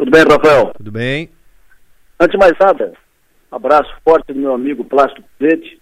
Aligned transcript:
Tudo 0.00 0.12
bem, 0.12 0.22
Rafael? 0.22 0.72
Tudo 0.78 0.90
bem. 0.90 1.28
Antes 2.18 2.32
de 2.32 2.38
mais 2.38 2.54
nada, 2.58 2.94
abraço 3.52 3.94
forte 4.02 4.32
do 4.32 4.38
meu 4.38 4.54
amigo 4.54 4.82
Plástico 4.82 5.28
Pizete. 5.38 5.78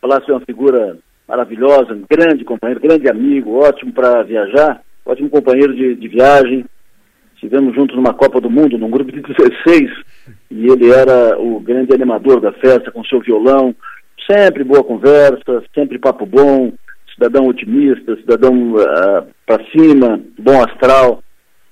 Plástico 0.00 0.30
é 0.30 0.34
uma 0.36 0.46
figura 0.46 0.96
maravilhosa, 1.26 1.92
um 1.92 2.04
grande 2.08 2.44
companheiro, 2.44 2.80
grande 2.80 3.10
amigo, 3.10 3.58
ótimo 3.58 3.92
para 3.92 4.22
viajar, 4.22 4.80
ótimo 5.04 5.28
companheiro 5.28 5.74
de, 5.74 5.96
de 5.96 6.06
viagem. 6.06 6.64
Estivemos 7.34 7.74
juntos 7.74 7.96
numa 7.96 8.14
Copa 8.14 8.40
do 8.40 8.48
Mundo, 8.48 8.78
num 8.78 8.88
grupo 8.88 9.10
de 9.10 9.20
16, 9.20 9.90
e 10.48 10.66
ele 10.66 10.92
era 10.92 11.36
o 11.36 11.58
grande 11.58 11.92
animador 11.92 12.40
da 12.40 12.52
festa 12.52 12.92
com 12.92 13.02
seu 13.02 13.18
violão. 13.18 13.74
Sempre 14.30 14.62
boa 14.62 14.84
conversa, 14.84 15.64
sempre 15.74 15.98
papo 15.98 16.24
bom, 16.24 16.72
cidadão 17.12 17.48
otimista, 17.48 18.14
cidadão 18.14 18.74
uh, 18.74 18.80
ah, 18.80 19.24
para 19.44 19.64
cima, 19.72 20.20
bom 20.38 20.62
astral. 20.62 21.20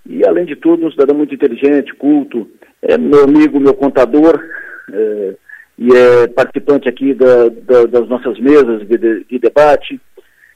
E, 0.09 0.27
além 0.27 0.47
de 0.47 0.57
tudo, 0.57 0.87
um 0.87 0.91
cidadão 0.91 1.15
muito 1.15 1.35
inteligente, 1.35 1.95
culto, 1.95 2.51
é 2.81 2.97
meu 2.97 3.25
amigo, 3.25 3.61
meu 3.61 3.75
contador, 3.75 4.43
é, 4.91 5.35
e 5.79 5.95
é 5.95 6.27
participante 6.29 6.89
aqui 6.89 7.13
da, 7.13 7.49
da, 7.51 7.85
das 7.85 8.09
nossas 8.09 8.41
mesas 8.41 8.89
de, 8.89 8.97
de, 8.97 9.25
de 9.25 9.39
debate. 9.39 10.01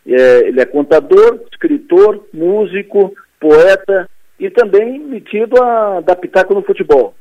É, 0.06 0.48
ele 0.48 0.60
é 0.60 0.64
contador, 0.64 1.40
escritor, 1.52 2.26
músico, 2.32 3.14
poeta 3.38 4.08
e 4.40 4.48
também 4.50 4.98
metido 4.98 5.62
a 5.62 6.00
dar 6.00 6.16
pitaco 6.16 6.54
no 6.54 6.62
futebol. 6.62 7.14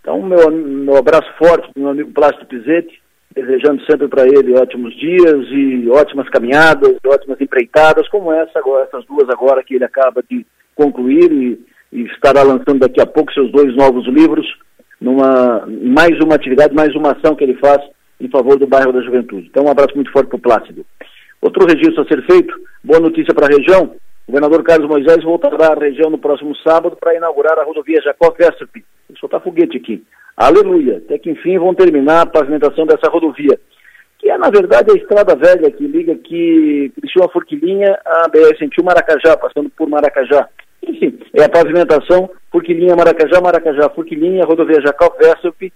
Então, 0.00 0.22
meu, 0.22 0.50
meu 0.50 0.96
abraço 0.96 1.32
forte 1.38 1.72
para 1.72 1.80
meu 1.80 1.90
amigo 1.90 2.12
Plástico 2.12 2.46
Pizete, 2.46 3.00
desejando 3.34 3.82
sempre 3.86 4.08
para 4.08 4.26
ele 4.26 4.54
ótimos 4.54 4.94
dias 4.96 5.46
e 5.50 5.88
ótimas 5.88 6.28
caminhadas, 6.28 6.96
ótimas 7.06 7.40
empreitadas, 7.40 8.08
como 8.08 8.32
essa 8.32 8.58
agora, 8.58 8.84
essas 8.84 9.04
duas 9.06 9.28
agora 9.30 9.62
que 9.64 9.74
ele 9.74 9.84
acaba 9.84 10.22
de 10.28 10.44
concluir 10.74 11.30
e, 11.32 11.60
e 11.92 12.02
estará 12.06 12.42
lançando 12.42 12.80
daqui 12.80 13.00
a 13.00 13.06
pouco 13.06 13.32
seus 13.32 13.50
dois 13.52 13.74
novos 13.76 14.06
livros, 14.06 14.46
numa 15.00 15.66
mais 15.66 16.18
uma 16.20 16.34
atividade, 16.34 16.74
mais 16.74 16.94
uma 16.94 17.12
ação 17.12 17.34
que 17.34 17.44
ele 17.44 17.54
faz 17.54 17.80
em 18.20 18.28
favor 18.28 18.58
do 18.58 18.66
bairro 18.66 18.92
da 18.92 19.02
Juventude. 19.02 19.48
Então, 19.50 19.64
um 19.64 19.70
abraço 19.70 19.94
muito 19.94 20.12
forte 20.12 20.28
para 20.28 20.36
o 20.36 20.40
Plácido. 20.40 20.86
Outro 21.40 21.66
registro 21.66 22.02
a 22.02 22.06
ser 22.06 22.24
feito, 22.24 22.54
boa 22.84 23.00
notícia 23.00 23.34
para 23.34 23.46
a 23.46 23.58
região, 23.58 23.96
o 24.26 24.32
governador 24.32 24.62
Carlos 24.62 24.88
Moisés 24.88 25.24
voltará 25.24 25.72
à 25.72 25.74
região 25.74 26.08
no 26.08 26.18
próximo 26.18 26.54
sábado 26.56 26.96
para 26.98 27.16
inaugurar 27.16 27.58
a 27.58 27.64
rodovia 27.64 28.00
Jacó 28.00 28.30
Vesterp. 28.30 28.76
Soltar 29.18 29.42
foguete 29.42 29.76
aqui. 29.76 30.02
Aleluia! 30.36 30.98
Até 30.98 31.18
que 31.18 31.30
enfim 31.30 31.58
vão 31.58 31.74
terminar 31.74 32.22
a 32.22 32.26
pavimentação 32.26 32.86
dessa 32.86 33.10
rodovia, 33.10 33.58
é, 34.32 34.38
na 34.38 34.48
verdade, 34.48 34.90
a 34.90 34.94
estrada 34.94 35.36
velha 35.36 35.70
que 35.70 35.86
liga 35.86 36.12
aqui 36.12 36.90
Criciúma 36.98 37.28
Forquilinha 37.28 37.98
a 38.04 38.28
BR-101 38.30 38.82
Maracajá, 38.82 39.36
passando 39.36 39.68
por 39.70 39.88
Maracajá. 39.88 40.48
Enfim, 40.82 41.18
é 41.34 41.44
a 41.44 41.48
pavimentação 41.48 42.30
Forquilinha, 42.50 42.96
Maracajá, 42.96 43.40
Maracajá, 43.40 43.90
Forquilinha, 43.90 44.44
rodovia 44.44 44.80
Jacal 44.80 45.14
Vessup, 45.18 45.72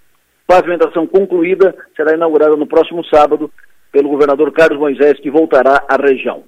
pavimentação 0.47 1.07
concluída, 1.07 1.75
será 1.95 2.15
inaugurada 2.15 2.57
no 2.57 2.67
próximo 2.67 3.05
sábado 3.05 3.51
pelo 3.93 4.09
governador 4.09 4.51
Carlos 4.53 4.79
Moisés, 4.79 5.21
que 5.21 5.31
voltará 5.31 5.85
à 5.89 5.97
região. 5.97 6.43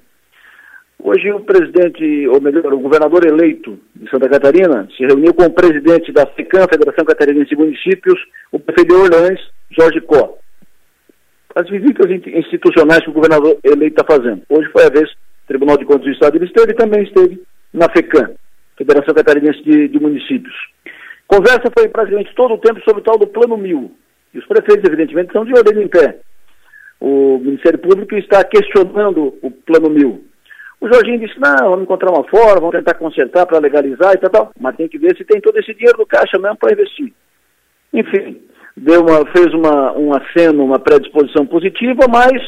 Hoje 1.01 1.31
o 1.31 1.41
presidente, 1.41 2.27
ou 2.29 2.41
melhor, 2.41 2.73
o 2.73 2.81
governador 2.81 3.25
eleito 3.25 3.79
de 3.95 4.11
Santa 4.11 4.29
Catarina 4.29 4.89
se 4.97 5.05
reuniu 5.05 5.33
com 5.33 5.45
o 5.45 5.53
presidente 5.53 6.11
da 6.11 6.27
FECAM, 6.27 6.67
Federação 6.69 7.05
Catarinense 7.05 7.51
de 7.51 7.57
Municípios, 7.57 8.19
o 8.51 8.59
prefeito 8.59 8.95
de 8.95 9.01
Orleans, 9.01 9.41
Jorge 9.71 10.01
Có. 10.01 10.39
As 11.59 11.69
visitas 11.69 12.09
institucionais 12.09 13.03
que 13.03 13.11
o 13.11 13.13
governador 13.13 13.59
eleito 13.65 14.01
está 14.01 14.05
fazendo. 14.05 14.43
Hoje 14.49 14.71
foi 14.71 14.85
a 14.85 14.91
vez, 14.91 15.11
o 15.11 15.49
Tribunal 15.49 15.77
de 15.77 15.85
Contas 15.85 16.05
do 16.05 16.13
Estado 16.13 16.37
ele 16.37 16.45
esteve 16.45 16.71
e 16.71 16.77
também 16.77 17.03
esteve 17.03 17.43
na 17.75 17.91
FECAM. 17.91 18.31
Federação 18.77 19.13
Catarinense 19.13 19.61
de, 19.65 19.89
de 19.89 19.99
Municípios. 19.99 20.55
Conversa 21.27 21.65
foi 21.77 21.89
praticamente 21.89 22.33
todo 22.37 22.55
o 22.55 22.59
tempo 22.59 22.81
sobre 22.85 23.01
o 23.01 23.05
tal 23.05 23.19
do 23.19 23.27
Plano 23.27 23.57
Mil. 23.57 23.91
E 24.33 24.39
os 24.39 24.47
prefeitos, 24.47 24.89
evidentemente, 24.89 25.33
são 25.33 25.45
de 25.45 25.53
orelha 25.53 25.83
em 25.83 25.89
pé. 25.89 26.21
O 27.01 27.39
Ministério 27.39 27.81
Público 27.81 28.15
está 28.15 28.45
questionando 28.45 29.37
o 29.43 29.51
Plano 29.51 29.91
Mil. 29.91 30.25
O 30.81 30.87
Jorginho 30.87 31.19
disse, 31.19 31.41
não, 31.41 31.71
vamos 31.71 31.83
encontrar 31.83 32.13
uma 32.13 32.23
forma, 32.23 32.61
vamos 32.61 32.77
tentar 32.77 32.95
consertar 32.95 33.47
para 33.47 33.59
legalizar 33.59 34.15
e 34.15 34.19
tal, 34.19 34.31
tal. 34.31 34.53
Mas 34.61 34.77
tem 34.77 34.87
que 34.87 34.97
ver 34.97 35.17
se 35.17 35.25
tem 35.25 35.41
todo 35.41 35.59
esse 35.59 35.75
dinheiro 35.75 35.99
no 35.99 36.07
caixa 36.07 36.39
mesmo 36.39 36.57
para 36.57 36.73
investir. 36.73 37.13
Enfim, 37.93 38.43
deu 38.79 39.03
uma, 39.03 39.27
fez 39.33 39.53
uma, 39.55 39.93
um 39.97 40.13
aceno, 40.15 40.65
uma 40.65 40.79
predisposição 40.79 41.47
positiva, 41.47 42.07
mas 42.09 42.43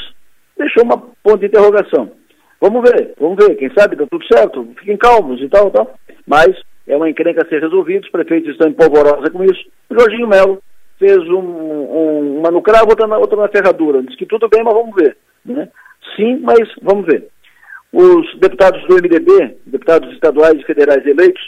deixou 0.57 0.85
uma 0.85 0.99
ponta 1.23 1.39
de 1.39 1.47
interrogação. 1.47 2.13
Vamos 2.61 2.83
ver, 2.91 3.15
vamos 3.19 3.37
ver, 3.37 3.55
quem 3.57 3.71
sabe 3.77 3.97
dá 3.97 4.07
tudo 4.07 4.25
certo, 4.27 4.69
fiquem 4.79 4.97
calmos 4.97 5.41
e 5.41 5.49
tal, 5.49 5.71
tal. 5.71 5.95
Mas 6.27 6.51
é 6.87 6.97
uma 6.97 7.09
encrenca 7.09 7.45
a 7.45 7.49
ser 7.49 7.63
resolvida, 7.63 8.05
os 8.05 8.11
prefeitos 8.11 8.53
estão 8.53 8.69
em 8.69 8.75
polvorosa 8.75 9.31
com 9.31 9.45
isso. 9.45 9.65
O 9.89 9.99
Jorginho 9.99 10.29
Melo 10.29 10.63
fez 10.99 11.19
um, 11.29 11.39
um, 11.39 12.39
uma 12.39 12.51
no 12.51 12.61
cravo, 12.61 12.91
outra 12.91 13.07
na, 13.07 13.17
outra 13.17 13.37
na 13.37 13.49
ferradura. 13.49 14.03
Diz 14.03 14.17
que 14.17 14.27
tudo 14.27 14.49
bem, 14.49 14.63
mas 14.63 14.75
vamos 14.75 14.95
ver. 14.95 15.17
Né? 15.45 15.69
Sim, 16.15 16.41
mas 16.43 16.61
vamos 16.83 17.07
ver. 17.07 17.29
Os 17.93 18.39
deputados 18.39 18.87
do 18.87 18.97
MDB, 18.97 19.57
deputados 19.67 20.13
estaduais 20.13 20.61
e 20.61 20.65
federais 20.65 21.05
eleitos, 21.07 21.43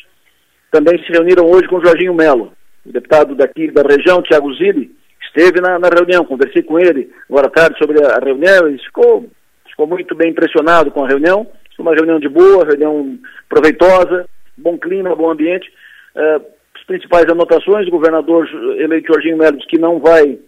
também 0.71 0.99
se 1.05 1.13
reuniram 1.13 1.45
hoje 1.51 1.69
com 1.69 1.77
o 1.77 1.85
Jorginho 1.85 2.15
Melo. 2.15 2.53
O 2.85 2.93
deputado 2.93 3.35
daqui 3.35 3.71
da 3.71 3.83
região, 3.83 4.23
Tiago 4.23 4.53
Zilli, 4.55 4.95
esteve 5.23 5.61
na, 5.61 5.79
na, 5.79 5.89
reunião, 5.89 6.25
conversei 6.25 6.63
com 6.63 6.79
ele 6.79 7.13
agora 7.29 7.47
à 7.47 7.51
tarde 7.51 7.79
sobre 7.79 8.05
a, 8.05 8.19
reunião, 8.19 8.67
ele 8.67 8.79
ficou 8.79 9.29
ficou 9.69 9.87
muito 9.87 10.15
bem 10.15 10.31
impressionado 10.31 10.91
com 10.91 11.05
a 11.05 11.09
reunião. 11.09 11.47
Foi 11.75 11.85
uma 11.85 11.95
reunião 11.95 12.21
de 12.21 12.29
boa, 12.29 12.67
reunião 12.67 13.19
proveitosa, 13.49 14.27
bom 14.57 14.77
clima, 14.77 15.17
bom 15.17 15.31
ambiente. 15.31 15.73
Uh, 16.15 16.45
as 16.75 16.85
principais 16.85 17.25
anotações, 17.31 17.87
o 17.87 17.91
governador 17.91 18.47
eleito 18.79 19.13
Jorginho 19.13 19.39
Melo 19.39 19.57
que 19.59 19.79
não 19.79 19.99
vai 19.99 20.39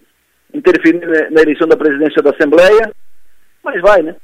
interferir 0.53 1.01
na 1.31 1.41
eleição 1.41 1.67
da 1.67 1.77
presidência 1.77 2.23
da 2.23 2.31
Assembleia, 2.31 2.93
mas 3.63 3.81
vai, 3.81 4.03
né? 4.03 4.15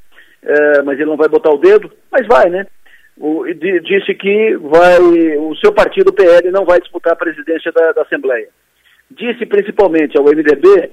Uh, 0.43 0.85
mas 0.85 0.99
ele 0.99 1.09
não 1.09 1.17
vai 1.17 1.29
botar 1.29 1.51
o 1.51 1.59
dedo, 1.59 1.91
mas 2.11 2.27
vai, 2.27 2.51
né? 2.51 2.67
O, 3.19 3.45
disse 3.53 4.15
que 4.15 4.57
vai, 4.57 4.99
o 4.99 5.55
seu 5.57 5.73
partido, 5.73 6.09
o 6.09 6.13
PL, 6.13 6.51
não 6.51 6.65
vai 6.65 6.81
disputar 6.81 7.13
a 7.13 7.17
presidência 7.17 7.71
da, 7.73 7.93
da 7.93 8.03
Assembleia. 8.03 8.49
Disse 9.11 9.45
principalmente 9.45 10.17
ao 10.17 10.25
MDB 10.25 10.91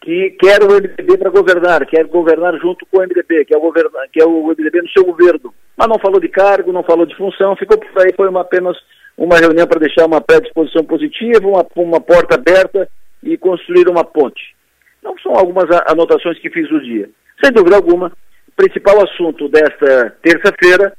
que 0.00 0.30
quer 0.40 0.62
o 0.62 0.72
MDB 0.72 1.18
para 1.18 1.30
governar, 1.30 1.86
quer 1.86 2.04
governar 2.06 2.58
junto 2.58 2.86
com 2.86 2.98
o 2.98 3.02
MDB, 3.02 3.44
que 3.44 3.54
é 3.54 3.58
o, 3.58 3.60
governar, 3.60 4.06
é 4.16 4.24
o 4.24 4.46
MDB 4.46 4.82
no 4.82 4.88
seu 4.90 5.04
governo. 5.04 5.54
Mas 5.76 5.88
não 5.88 5.98
falou 5.98 6.18
de 6.18 6.28
cargo, 6.28 6.72
não 6.72 6.82
falou 6.82 7.04
de 7.04 7.16
função, 7.16 7.54
ficou 7.56 7.78
por 7.78 8.02
aí, 8.02 8.12
foi 8.16 8.28
uma, 8.28 8.40
apenas 8.40 8.76
uma 9.16 9.36
reunião 9.36 9.66
para 9.66 9.80
deixar 9.80 10.06
uma 10.06 10.20
predisposição 10.20 10.84
positiva, 10.84 11.46
uma, 11.46 11.66
uma 11.76 12.00
porta 12.00 12.36
aberta 12.36 12.88
e 13.22 13.36
construir 13.36 13.88
uma 13.88 14.02
ponte. 14.02 14.56
Não 15.02 15.16
são 15.18 15.34
algumas 15.34 15.66
anotações 15.86 16.38
que 16.38 16.50
fiz 16.50 16.70
no 16.70 16.80
dia. 16.82 17.10
Sem 17.42 17.52
dúvida 17.52 17.76
alguma, 17.76 18.10
o 18.48 18.52
principal 18.56 19.02
assunto 19.02 19.48
desta 19.48 20.16
terça-feira, 20.22 20.94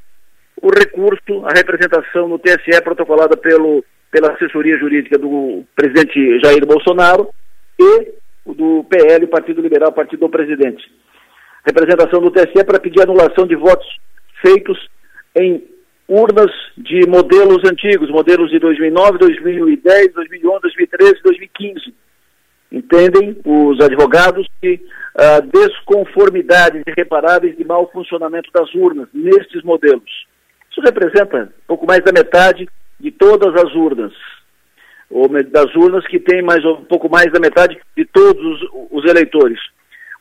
o 0.62 0.70
recurso, 0.70 1.44
a 1.46 1.54
representação 1.56 2.28
no 2.28 2.38
TSE 2.38 2.82
protocolada 2.84 3.36
pelo, 3.36 3.84
pela 4.12 4.34
assessoria 4.34 4.78
jurídica 4.78 5.18
do 5.18 5.64
presidente 5.76 6.40
Jair 6.44 6.66
Bolsonaro 6.66 7.30
e 7.80 8.14
do 8.46 8.86
PL, 8.90 9.26
Partido 9.28 9.62
Liberal, 9.62 9.92
Partido 9.92 10.20
do 10.22 10.30
Presidente. 10.30 10.84
Representação 11.66 12.22
do 12.22 12.32
TSE 12.32 12.64
para 12.66 12.80
pedir 12.80 13.02
anulação 13.02 13.48
de 13.48 13.56
votos 13.56 13.88
feitos 14.42 14.78
em 15.36 15.64
urnas 16.08 16.52
de 16.78 17.08
modelos 17.08 17.64
antigos, 17.66 18.10
modelos 18.10 18.52
de 18.52 18.60
2009, 18.60 19.18
2010, 19.18 20.14
2011, 20.14 20.62
2013, 20.62 21.22
2015. 21.24 21.94
Entendem 22.72 23.38
os 23.46 23.80
advogados 23.82 24.48
que 24.62 24.80
a 25.18 25.38
ah, 25.38 25.40
desconformidades 25.42 26.84
irreparáveis 26.88 27.58
de 27.58 27.66
mau 27.66 27.90
funcionamento 27.92 28.50
das 28.54 28.74
urnas 28.74 29.10
nestes 29.14 29.62
modelos. 29.64 30.31
Isso 30.72 30.82
representa 30.82 31.54
pouco 31.68 31.86
mais 31.86 32.02
da 32.04 32.12
metade 32.12 32.68
de 33.00 33.12
todas 33.12 33.54
as 33.62 33.74
urnas 33.76 34.14
ou 35.12 35.28
das 35.28 35.76
urnas 35.76 36.07
que 36.07 36.19
tem 36.19 36.42
mais 36.42 36.63
um 36.63 36.86
pouco 36.86 37.10
mais 37.10 37.31
da 37.31 37.40
metade 37.40 37.80
de 37.95 38.06
todos 38.06 38.62
os, 38.92 39.04
eleitores. 39.06 39.60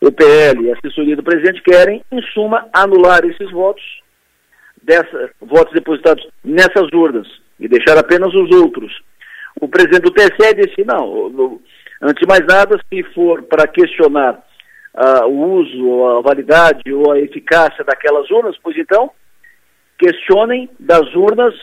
O 0.01 0.11
PL 0.11 0.65
e 0.65 0.71
a 0.71 0.75
assessoria 0.77 1.15
do 1.15 1.23
presidente 1.23 1.63
querem, 1.63 2.03
em 2.11 2.21
suma, 2.35 2.69
anular 2.73 3.25
esses 3.25 3.51
votos, 3.53 3.85
dessa, 4.83 5.31
votos 5.41 5.73
depositados 5.73 6.27
nessas 6.43 6.89
urnas 6.93 7.29
e 7.61 7.69
deixar 7.69 7.97
apenas 7.99 8.35
os 8.35 8.51
outros. 8.57 8.93
O 9.61 9.69
presidente 9.69 10.03
do 10.03 10.11
TSE 10.11 10.55
disse, 10.55 10.85
não, 10.85 11.61
antes 12.03 12.21
de 12.21 12.27
mais 12.27 12.45
nada, 12.47 12.81
se 12.89 13.03
for 13.15 13.43
para 13.43 13.69
questionar 13.69 14.43
uh, 14.95 15.27
o 15.27 15.61
uso, 15.61 16.07
a 16.19 16.23
validade 16.23 16.93
ou 16.93 17.13
a 17.13 17.21
eficácia 17.21 17.85
daquelas 17.85 18.29
urnas, 18.31 18.57
pois 18.63 18.77
então, 18.77 19.13
questionem 20.01 20.69
das 20.81 21.15
urnas, 21.15 21.55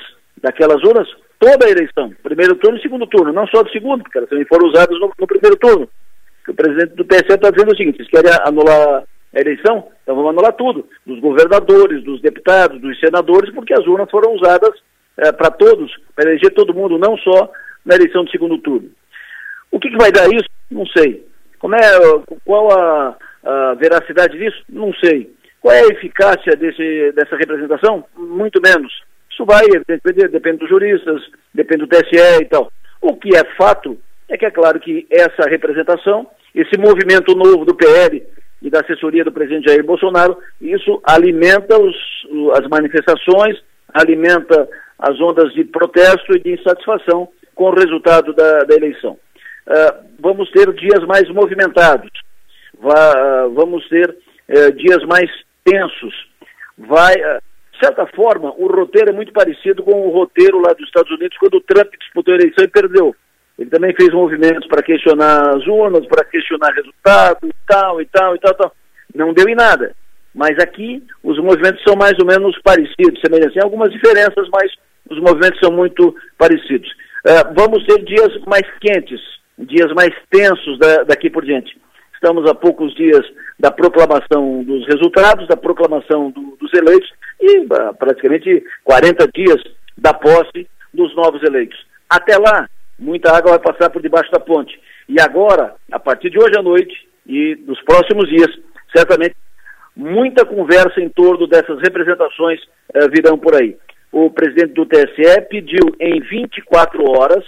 daquelas 0.41 0.81
urnas, 0.83 1.07
toda 1.39 1.65
a 1.65 1.69
eleição, 1.69 2.13
primeiro 2.21 2.55
turno 2.55 2.77
e 2.77 2.81
segundo 2.81 3.07
turno, 3.07 3.33
não 3.33 3.47
só 3.47 3.63
do 3.63 3.71
segundo, 3.71 4.03
porque 4.03 4.19
elas 4.19 4.29
também 4.29 4.45
foram 4.45 4.69
usadas 4.69 4.97
no, 4.99 5.11
no 5.19 5.27
primeiro 5.27 5.57
turno. 5.57 5.89
o 6.47 6.53
presidente 6.53 6.95
do 6.95 7.03
TSE 7.03 7.33
está 7.33 7.49
dizendo 7.49 7.73
o 7.73 7.75
seguinte: 7.75 7.97
vocês 7.97 8.09
querem 8.09 8.31
anular 8.45 9.03
a 9.35 9.39
eleição? 9.39 9.87
Então 10.03 10.15
vamos 10.15 10.29
anular 10.29 10.53
tudo, 10.53 10.87
dos 11.05 11.19
governadores, 11.19 12.03
dos 12.03 12.21
deputados, 12.21 12.79
dos 12.79 12.99
senadores, 12.99 13.53
porque 13.53 13.73
as 13.73 13.85
urnas 13.87 14.09
foram 14.11 14.33
usadas 14.35 14.71
é, 15.17 15.31
para 15.31 15.49
todos, 15.49 15.91
para 16.15 16.29
eleger 16.29 16.53
todo 16.53 16.73
mundo, 16.75 16.99
não 16.99 17.17
só 17.17 17.51
na 17.83 17.95
eleição 17.95 18.23
de 18.23 18.31
segundo 18.31 18.59
turno. 18.59 18.89
O 19.71 19.79
que, 19.79 19.89
que 19.89 19.97
vai 19.97 20.11
dar 20.11 20.27
isso? 20.27 20.47
Não 20.69 20.85
sei. 20.87 21.25
Como 21.59 21.75
é, 21.75 21.81
qual 22.45 22.71
a, 22.71 23.15
a 23.43 23.73
veracidade 23.73 24.37
disso? 24.37 24.61
Não 24.69 24.93
sei. 24.93 25.35
Qual 25.62 25.74
é 25.74 25.81
a 25.81 25.94
eficácia 25.94 26.56
desse, 26.56 27.12
dessa 27.13 27.36
representação? 27.36 28.06
Muito 28.15 28.62
menos. 28.62 28.92
Isso 29.31 29.45
vai, 29.45 29.65
depende, 29.88 30.27
depende 30.30 30.57
dos 30.57 30.69
juristas, 30.69 31.21
depende 31.54 31.86
do 31.86 31.88
TSE 31.88 32.42
e 32.42 32.45
tal. 32.45 32.71
O 33.01 33.15
que 33.15 33.36
é 33.36 33.44
fato 33.56 33.98
é 34.30 34.38
que 34.38 34.45
é 34.45 34.51
claro 34.51 34.80
que 34.80 35.06
essa 35.12 35.48
representação, 35.50 36.27
esse 36.54 36.77
movimento 36.77 37.36
novo 37.36 37.63
do 37.63 37.75
PL 37.75 38.24
e 38.62 38.69
da 38.69 38.81
assessoria 38.81 39.24
do 39.24 39.31
presidente 39.31 39.69
Jair 39.69 39.83
Bolsonaro, 39.83 40.38
isso 40.59 41.01
alimenta 41.04 41.80
os, 41.80 41.95
as 42.56 42.68
manifestações, 42.68 43.62
alimenta 43.94 44.68
as 44.98 45.19
ondas 45.21 45.54
de 45.54 45.63
protesto 45.63 46.36
e 46.36 46.39
de 46.39 46.54
insatisfação 46.54 47.30
com 47.54 47.65
o 47.65 47.75
resultado 47.75 48.33
da, 48.33 48.63
da 48.63 48.75
eleição. 48.75 49.18
Uh, 49.68 50.07
vamos 50.19 50.50
ter 50.51 50.71
dias 50.74 51.06
mais 51.06 51.30
movimentados, 51.30 52.09
uh, 52.75 53.54
vamos 53.54 53.88
ter 53.89 54.09
uh, 54.09 54.71
dias 54.74 55.04
mais 55.06 55.30
tensos. 55.67 56.13
Vai, 56.77 57.13
uh, 57.15 57.41
de 57.73 57.79
certa 57.85 58.07
forma, 58.07 58.53
o 58.57 58.67
roteiro 58.67 59.09
é 59.09 59.13
muito 59.13 59.33
parecido 59.33 59.83
com 59.83 60.07
o 60.07 60.11
roteiro 60.11 60.61
lá 60.61 60.73
dos 60.73 60.87
Estados 60.87 61.11
Unidos 61.11 61.37
quando 61.37 61.55
o 61.55 61.61
Trump 61.61 61.93
disputou 61.99 62.33
a 62.33 62.37
eleição 62.37 62.63
e 62.63 62.69
perdeu. 62.69 63.15
Ele 63.59 63.69
também 63.69 63.93
fez 63.95 64.13
movimentos 64.13 64.67
para 64.67 64.83
questionar 64.83 65.55
as 65.55 65.65
urnas, 65.65 66.05
para 66.05 66.23
questionar 66.25 66.71
resultados, 66.73 67.49
tal 67.67 68.01
e 68.01 68.05
tal 68.05 68.35
e 68.35 68.39
tal, 68.39 68.53
tal. 68.53 68.71
Não 69.13 69.33
deu 69.33 69.49
em 69.49 69.55
nada. 69.55 69.95
Mas 70.33 70.59
aqui 70.59 71.03
os 71.23 71.39
movimentos 71.39 71.81
são 71.83 71.95
mais 71.95 72.13
ou 72.19 72.25
menos 72.25 72.55
parecidos, 72.61 73.19
semelhantes. 73.19 73.53
Tem 73.53 73.63
algumas 73.63 73.91
diferenças, 73.91 74.47
mas 74.51 74.71
os 75.09 75.19
movimentos 75.19 75.59
são 75.59 75.71
muito 75.71 76.15
parecidos. 76.37 76.89
Uh, 77.25 77.53
vamos 77.55 77.83
ter 77.85 78.03
dias 78.03 78.39
mais 78.45 78.63
quentes, 78.79 79.19
dias 79.57 79.91
mais 79.93 80.13
tensos 80.29 80.77
da, 80.77 81.03
daqui 81.03 81.29
por 81.29 81.43
diante. 81.43 81.75
Estamos 82.13 82.49
a 82.49 82.53
poucos 82.53 82.93
dias 82.95 83.25
da 83.59 83.71
proclamação 83.71 84.63
dos 84.63 84.86
resultados, 84.88 85.48
da 85.48 85.57
proclamação 85.57 86.30
do, 86.31 86.57
dos 86.57 86.74
eleitos 86.74 87.09
e 87.39 87.59
uh, 87.59 87.94
praticamente 87.98 88.63
40 88.83 89.27
dias 89.33 89.62
da 89.98 90.13
posse 90.13 90.68
dos 90.94 91.15
novos 91.15 91.42
eleitos. 91.44 91.77
Até 92.09 92.38
lá, 92.38 92.69
muita 93.00 93.36
água 93.36 93.57
vai 93.57 93.59
passar 93.59 93.89
por 93.89 94.01
debaixo 94.01 94.31
da 94.31 94.39
ponte. 94.39 94.80
E 95.09 95.19
agora, 95.19 95.75
a 95.92 96.00
partir 96.00 96.30
de 96.30 96.38
hoje 96.38 96.57
à 96.57 96.62
noite 96.62 97.07
e 97.25 97.56
dos 97.56 97.81
próximos 97.81 98.30
dias, 98.30 98.50
certamente 98.95 99.36
muita 99.95 100.45
conversa 100.45 101.01
em 101.01 101.09
torno 101.09 101.48
dessas 101.48 101.80
representações 101.80 102.62
uh, 102.62 103.09
virão 103.12 103.38
por 103.38 103.56
aí. 103.56 103.75
O 104.12 104.30
presidente 104.30 104.74
do 104.74 104.86
TSE 104.86 105.42
pediu 105.50 105.95
em 106.00 106.21
24 106.21 107.04
horas 107.12 107.44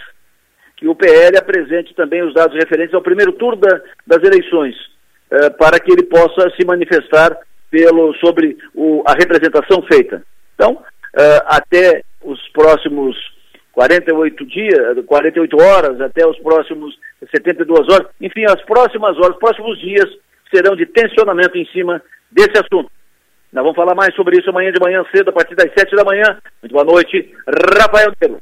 que 0.75 0.87
o 0.87 0.95
PL 0.95 1.37
apresente 1.37 1.93
também 1.93 2.23
os 2.23 2.33
dados 2.33 2.55
referentes 2.55 2.93
ao 2.93 3.01
primeiro 3.01 3.33
turno 3.33 3.57
da, 3.57 3.81
das 4.07 4.23
eleições, 4.23 4.75
uh, 5.31 5.57
para 5.57 5.79
que 5.79 5.91
ele 5.91 6.03
possa 6.03 6.49
se 6.55 6.65
manifestar 6.65 7.37
pelo, 7.69 8.13
sobre 8.15 8.57
o, 8.73 9.03
a 9.05 9.13
representação 9.13 9.81
feita. 9.83 10.23
Então, 10.55 10.73
uh, 10.73 11.41
até 11.45 12.01
os 12.23 12.39
próximos 12.49 13.15
48 13.71 14.45
dias, 14.45 15.05
48 15.05 15.61
horas, 15.61 16.01
até 16.01 16.27
os 16.27 16.37
próximos 16.39 16.97
72 17.33 17.87
horas, 17.89 18.07
enfim, 18.19 18.43
as 18.45 18.61
próximas 18.63 19.15
horas, 19.17 19.35
os 19.35 19.39
próximos 19.39 19.79
dias 19.79 20.07
serão 20.53 20.75
de 20.75 20.85
tensionamento 20.85 21.57
em 21.57 21.65
cima 21.67 22.01
desse 22.31 22.53
assunto. 22.53 22.91
Nós 23.51 23.63
vamos 23.63 23.75
falar 23.75 23.95
mais 23.95 24.13
sobre 24.15 24.37
isso 24.37 24.49
amanhã 24.49 24.71
de 24.71 24.79
manhã 24.79 25.03
cedo, 25.15 25.29
a 25.29 25.33
partir 25.33 25.55
das 25.55 25.71
7 25.73 25.95
da 25.95 26.03
manhã. 26.03 26.37
Muito 26.61 26.73
boa 26.73 26.83
noite, 26.83 27.33
Rafael 27.47 28.11
Negro. 28.21 28.39